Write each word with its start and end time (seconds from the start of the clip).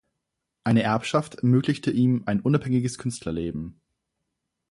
Eine 0.63 0.81
Erbschaft 0.81 1.35
ermöglichte 1.35 1.91
ihm 1.91 2.23
ein 2.25 2.39
unabhängiges 2.39 2.97
Künstlerleben. 2.97 3.79